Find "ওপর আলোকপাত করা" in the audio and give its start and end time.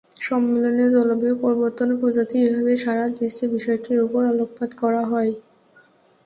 4.05-5.01